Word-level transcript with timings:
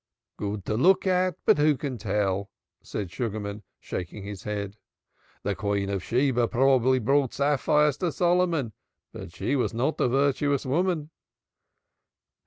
"Good 0.35 0.65
to 0.65 0.73
look 0.77 1.05
at. 1.05 1.35
But 1.45 1.59
who 1.59 1.77
can 1.77 1.99
tell?" 1.99 2.49
said 2.81 3.11
Sugarman, 3.11 3.61
shaking 3.79 4.23
his 4.23 4.41
head. 4.41 4.77
"The 5.43 5.53
Queen 5.53 5.91
of 5.91 6.03
Sheba 6.03 6.47
probably 6.47 6.97
brought 6.97 7.35
sapphires 7.35 7.97
to 7.97 8.11
Solomon, 8.11 8.73
but 9.13 9.31
she 9.31 9.55
was 9.55 9.75
not 9.75 10.01
a 10.01 10.07
virtuous 10.07 10.65
woman." 10.65 11.11